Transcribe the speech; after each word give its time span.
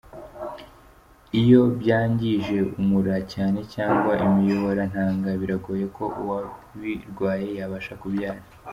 Iyo 1.41 1.61
byangije 1.79 2.57
umura 2.79 3.15
cyane 3.33 3.59
cyangwa 3.73 4.11
imiyoborantanga 4.25 5.29
biragoye 5.41 5.85
ko 5.95 6.03
uwabirwaye 6.19 7.47
yabasha 7.59 7.93
kubyara. 8.01 8.41